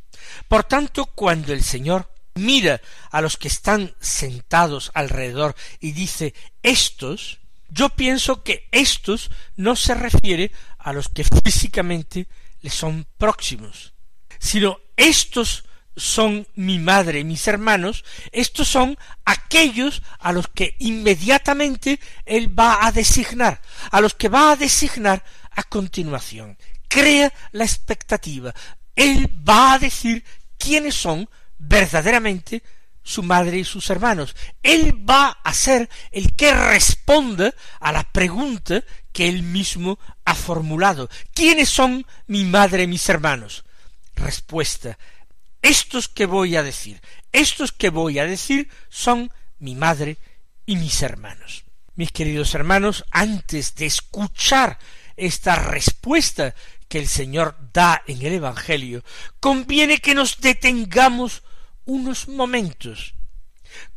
Por 0.49 0.64
tanto, 0.64 1.07
cuando 1.07 1.53
el 1.53 1.62
Señor 1.62 2.11
mira 2.35 2.81
a 3.11 3.21
los 3.21 3.37
que 3.37 3.49
están 3.49 3.95
sentados 4.01 4.90
alrededor 4.95 5.55
y 5.81 5.93
dice 5.93 6.35
estos, 6.62 7.38
yo 7.69 7.90
pienso 7.90 8.43
que 8.43 8.69
estos 8.71 9.31
no 9.57 9.77
se 9.77 9.95
refiere 9.95 10.53
a 10.79 10.93
los 10.93 11.09
que 11.09 11.25
físicamente 11.25 12.29
le 12.61 12.71
son 12.71 13.07
próximos, 13.19 13.95
sino 14.38 14.81
estos 14.97 15.64
son 15.96 16.46
mi 16.54 16.78
madre 16.78 17.24
mis 17.24 17.46
hermanos, 17.46 18.04
estos 18.33 18.68
son 18.68 18.98
aquellos 19.24 20.02
a 20.18 20.33
los 20.33 20.48
que 20.48 20.76
inmediatamente 20.78 22.00
él 22.24 22.59
va 22.59 22.87
a 22.87 22.92
designar, 22.92 23.61
a 23.90 24.00
los 24.00 24.14
que 24.14 24.28
va 24.28 24.52
a 24.52 24.57
designar 24.57 25.24
a 25.52 25.62
continuación. 25.62 26.59
Crea 26.88 27.33
la 27.52 27.64
expectativa. 27.64 28.54
Él 28.94 29.28
va 29.48 29.74
a 29.74 29.78
decir 29.78 30.24
quiénes 30.59 30.94
son 30.94 31.28
verdaderamente 31.59 32.62
su 33.02 33.22
madre 33.22 33.59
y 33.59 33.64
sus 33.64 33.90
hermanos. 33.90 34.35
Él 34.62 35.09
va 35.09 35.38
a 35.44 35.52
ser 35.52 35.88
el 36.11 36.35
que 36.35 36.54
responda 36.54 37.54
a 37.80 37.92
la 37.92 38.04
pregunta 38.04 38.83
que 39.12 39.28
él 39.28 39.42
mismo 39.42 39.98
ha 40.24 40.35
formulado. 40.35 41.09
¿Quiénes 41.35 41.68
son 41.68 42.07
mi 42.26 42.44
madre 42.44 42.85
y 42.85 42.87
mis 42.87 43.09
hermanos? 43.09 43.64
Respuesta 44.16 44.98
estos 45.64 46.09
que 46.09 46.27
voy 46.27 46.57
a 46.57 46.62
decir, 46.62 47.00
estos 47.33 47.72
que 47.72 47.88
voy 47.88 48.18
a 48.18 48.27
decir 48.27 48.68
son 48.90 49.33
mi 49.59 49.74
madre 49.74 50.18
y 50.66 50.77
mis 50.77 51.00
hermanos. 51.00 51.64
Mis 51.94 52.12
queridos 52.12 52.55
hermanos, 52.55 53.05
antes 53.11 53.74
de 53.74 53.87
escuchar 53.87 54.79
esta 55.16 55.57
respuesta 55.57 56.55
que 56.87 56.98
el 56.98 57.09
Señor 57.09 57.57
da 57.72 58.03
en 58.07 58.20
el 58.20 58.35
Evangelio, 58.35 59.03
conviene 59.40 59.98
que 59.98 60.14
nos 60.14 60.38
detengamos 60.38 61.42
unos 61.87 62.29
momentos. 62.29 63.14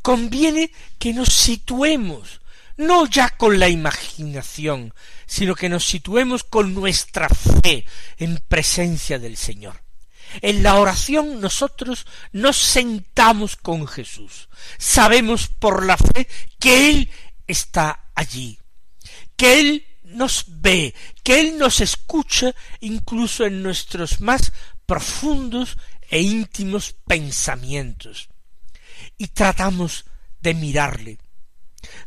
Conviene 0.01 0.71
que 0.97 1.11
nos 1.11 1.33
situemos, 1.33 2.39
no 2.77 3.07
ya 3.07 3.31
con 3.31 3.59
la 3.59 3.67
imaginación, 3.67 4.93
sino 5.25 5.53
que 5.53 5.67
nos 5.67 5.83
situemos 5.83 6.45
con 6.45 6.73
nuestra 6.73 7.27
fe 7.27 7.85
en 8.17 8.37
presencia 8.47 9.19
del 9.19 9.35
Señor. 9.35 9.86
En 10.41 10.63
la 10.63 10.75
oración 10.75 11.39
nosotros 11.39 12.05
nos 12.31 12.57
sentamos 12.57 13.55
con 13.55 13.87
Jesús. 13.87 14.49
Sabemos 14.77 15.47
por 15.47 15.85
la 15.85 15.97
fe 15.97 16.27
que 16.59 16.89
Él 16.89 17.09
está 17.47 18.09
allí, 18.15 18.59
que 19.35 19.59
Él 19.59 19.87
nos 20.03 20.45
ve, 20.47 20.93
que 21.23 21.39
Él 21.39 21.57
nos 21.57 21.81
escucha 21.81 22.53
incluso 22.79 23.45
en 23.45 23.63
nuestros 23.63 24.21
más 24.21 24.51
profundos 24.85 25.77
e 26.09 26.21
íntimos 26.21 26.93
pensamientos. 27.05 28.29
Y 29.17 29.27
tratamos 29.27 30.05
de 30.41 30.53
mirarle. 30.53 31.17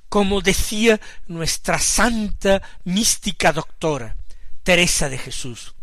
Como 0.09 0.41
decía 0.41 1.01
nuestra 1.27 1.79
santa 1.79 2.61
mística 2.85 3.53
doctora, 3.53 4.17
Teresa 4.63 5.09
de 5.09 5.19
Jesús, 5.19 5.75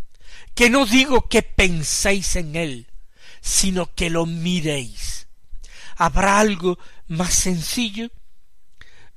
que 0.58 0.72
no 0.72 0.88
digo 0.88 1.30
que 1.30 1.44
penséis 1.44 2.36
en 2.36 2.56
él, 2.56 2.88
sino 3.42 3.94
que 3.94 4.10
lo 4.10 4.26
miréis. 4.26 5.28
¿Habrá 5.96 6.40
algo 6.40 6.80
más 7.06 7.32
sencillo? 7.36 8.10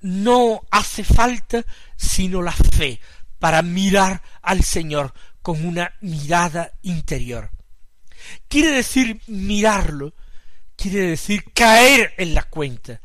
No 0.02 0.60
hace 0.70 1.02
falta 1.02 1.64
sino 1.96 2.42
la 2.42 2.52
fe 2.52 3.00
para 3.38 3.62
mirar 3.62 4.22
al 4.42 4.62
Señor 4.62 5.14
con 5.40 5.64
una 5.64 5.94
mirada 6.02 6.72
interior. 6.82 7.50
Quiere 8.46 8.72
decir 8.72 9.22
mirarlo, 9.26 10.12
quiere 10.76 11.06
decir 11.06 11.42
caer 11.54 12.12
en 12.18 12.34
la 12.34 12.42
cuenta 12.42 13.00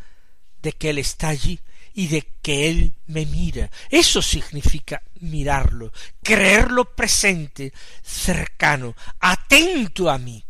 de 0.61 0.73
que 0.73 0.89
Él 0.89 0.97
está 0.97 1.29
allí 1.29 1.61
y 1.97 2.07
de 2.07 2.27
que 2.41 2.69
Él 2.69 2.93
me 3.07 3.25
mira. 3.25 3.71
Eso 3.89 4.21
significa 4.21 5.01
mirarlo, 5.21 5.93
creerlo 6.21 6.93
presente, 6.93 7.73
cercano, 8.03 8.93
atento 9.19 10.11
a 10.11 10.17
mí, 10.17 10.43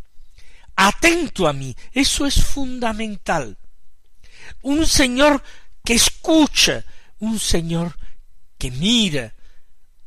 atento 0.75 1.47
a 1.47 1.53
mí. 1.53 1.75
Eso 1.93 2.25
es 2.25 2.43
fundamental. 2.43 3.57
Un 4.63 4.87
Señor 4.87 5.43
que 5.83 5.93
escucha, 5.93 6.83
un 7.19 7.39
Señor 7.39 7.95
que 8.57 8.71
mira, 8.71 9.35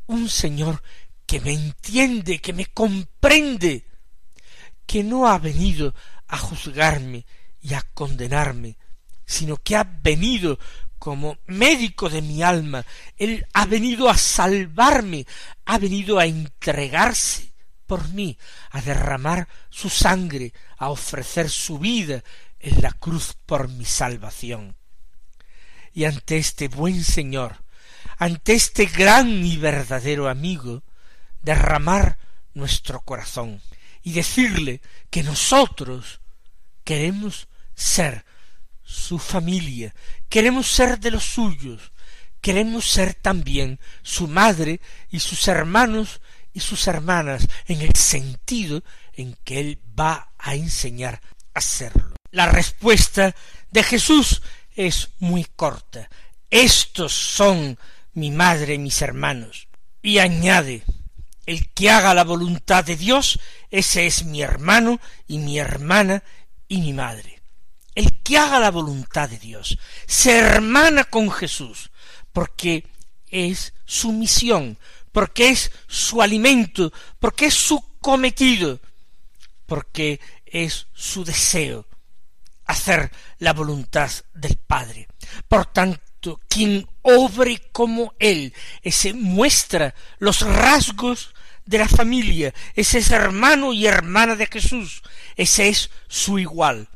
un 0.08 0.28
Señor 0.28 0.82
que 1.24 1.40
me 1.40 1.52
entiende, 1.52 2.40
que 2.40 2.52
me 2.52 2.66
comprende, 2.66 3.86
que 4.86 5.04
no 5.04 5.28
ha 5.28 5.38
venido 5.38 5.94
a 6.26 6.36
juzgarme 6.36 7.24
y 7.60 7.74
a 7.74 7.82
condenarme, 7.94 8.76
sino 9.24 9.56
que 9.56 9.76
ha 9.76 9.84
venido 9.84 10.58
como 10.98 11.38
médico 11.46 12.08
de 12.08 12.22
mi 12.22 12.42
alma, 12.42 12.84
Él 13.16 13.46
ha 13.52 13.66
venido 13.66 14.08
a 14.08 14.16
salvarme, 14.16 15.26
ha 15.64 15.78
venido 15.78 16.18
a 16.18 16.26
entregarse 16.26 17.52
por 17.86 18.08
mí, 18.10 18.38
a 18.70 18.82
derramar 18.82 19.48
su 19.70 19.88
sangre, 19.88 20.52
a 20.76 20.90
ofrecer 20.90 21.48
su 21.48 21.78
vida 21.78 22.22
en 22.60 22.82
la 22.82 22.92
cruz 22.92 23.34
por 23.46 23.68
mi 23.68 23.84
salvación. 23.84 24.76
Y 25.94 26.04
ante 26.04 26.36
este 26.36 26.68
buen 26.68 27.02
Señor, 27.02 27.64
ante 28.18 28.54
este 28.54 28.86
gran 28.86 29.44
y 29.44 29.56
verdadero 29.56 30.28
amigo, 30.28 30.82
derramar 31.42 32.18
nuestro 32.54 33.00
corazón 33.00 33.62
y 34.02 34.12
decirle 34.12 34.80
que 35.10 35.22
nosotros 35.22 36.20
queremos 36.84 37.48
ser 37.74 38.24
su 38.88 39.18
familia, 39.18 39.94
queremos 40.30 40.66
ser 40.66 40.98
de 40.98 41.10
los 41.10 41.22
suyos, 41.22 41.92
queremos 42.40 42.90
ser 42.90 43.12
también 43.12 43.78
su 44.02 44.26
madre 44.26 44.80
y 45.10 45.20
sus 45.20 45.46
hermanos 45.46 46.22
y 46.54 46.60
sus 46.60 46.86
hermanas 46.86 47.46
en 47.66 47.82
el 47.82 47.94
sentido 47.94 48.82
en 49.12 49.36
que 49.44 49.60
él 49.60 49.78
va 49.98 50.32
a 50.38 50.54
enseñar 50.54 51.20
a 51.52 51.60
serlo. 51.60 52.14
La 52.30 52.46
respuesta 52.46 53.34
de 53.70 53.82
Jesús 53.82 54.40
es 54.74 55.10
muy 55.18 55.44
corta. 55.44 56.08
Estos 56.48 57.12
son 57.12 57.78
mi 58.14 58.30
madre 58.30 58.74
y 58.74 58.78
mis 58.78 59.02
hermanos. 59.02 59.68
Y 60.00 60.18
añade, 60.18 60.82
el 61.44 61.68
que 61.74 61.90
haga 61.90 62.14
la 62.14 62.24
voluntad 62.24 62.86
de 62.86 62.96
Dios, 62.96 63.38
ese 63.70 64.06
es 64.06 64.24
mi 64.24 64.40
hermano 64.40 64.98
y 65.26 65.38
mi 65.38 65.58
hermana 65.58 66.22
y 66.68 66.80
mi 66.80 66.94
madre 66.94 67.37
el 67.98 68.22
que 68.22 68.38
haga 68.38 68.60
la 68.60 68.70
voluntad 68.70 69.28
de 69.28 69.40
Dios, 69.40 69.76
se 70.06 70.38
hermana 70.38 71.02
con 71.02 71.32
Jesús, 71.32 71.90
porque 72.32 72.86
es 73.28 73.74
su 73.86 74.12
misión, 74.12 74.78
porque 75.10 75.48
es 75.48 75.72
su 75.88 76.22
alimento, 76.22 76.92
porque 77.18 77.46
es 77.46 77.54
su 77.54 77.82
cometido, 78.00 78.78
porque 79.66 80.20
es 80.46 80.86
su 80.94 81.24
deseo 81.24 81.88
hacer 82.66 83.10
la 83.40 83.52
voluntad 83.52 84.12
del 84.32 84.56
Padre. 84.58 85.08
Por 85.48 85.66
tanto, 85.66 86.40
quien 86.48 86.88
obre 87.02 87.60
como 87.72 88.14
Él, 88.20 88.54
ese 88.80 89.12
muestra 89.12 89.92
los 90.20 90.42
rasgos 90.42 91.34
de 91.64 91.78
la 91.78 91.88
familia, 91.88 92.54
ese 92.76 92.98
es 92.98 93.10
hermano 93.10 93.72
y 93.72 93.88
hermana 93.88 94.36
de 94.36 94.46
Jesús, 94.46 95.02
ese 95.34 95.68
es 95.68 95.90
su 96.06 96.38
igual. 96.38 96.88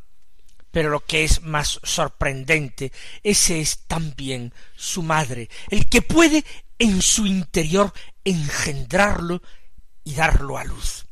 Pero 0.73 0.91
lo 0.91 1.05
que 1.05 1.23
es 1.23 1.43
más 1.43 1.79
sorprendente, 1.85 2.93
ese 3.23 3.61
es 3.61 3.85
también 3.87 4.53
su 4.75 5.03
madre, 5.03 5.49
el 5.71 5.89
que 5.89 6.03
puede 6.03 6.45
en 6.79 7.01
su 7.01 7.27
interior 7.27 7.93
engendrarlo 8.25 9.43
y 10.03 10.15
darlo 10.15 10.59
a 10.59 10.65
luz. 10.65 11.07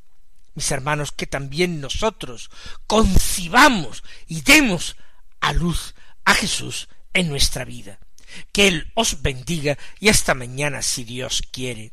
Mis 0.54 0.70
hermanos, 0.72 1.12
que 1.12 1.26
también 1.26 1.80
nosotros 1.80 2.50
concibamos 2.86 4.02
y 4.26 4.40
demos 4.40 4.96
a 5.40 5.52
luz 5.52 5.94
a 6.24 6.34
Jesús 6.34 6.88
en 7.12 7.28
nuestra 7.28 7.64
vida. 7.64 7.98
Que 8.52 8.68
Él 8.68 8.90
os 8.94 9.22
bendiga 9.22 9.78
y 10.00 10.08
hasta 10.08 10.34
mañana 10.34 10.82
si 10.82 11.04
Dios 11.04 11.42
quiere. 11.52 11.92